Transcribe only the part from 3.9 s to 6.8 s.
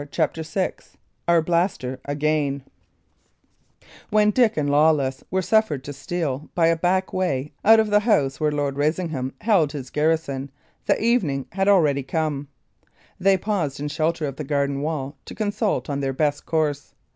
When Dick and Lawless were suffered to steal, by a